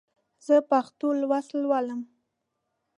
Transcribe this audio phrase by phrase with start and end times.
[0.45, 2.01] زه پښتو لوست لولم.